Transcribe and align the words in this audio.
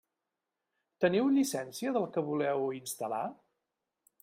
Teniu 1.05 1.27
llicència 1.35 1.93
del 1.99 2.09
que 2.17 2.25
voleu 2.31 2.65
instal·lar? 2.81 3.23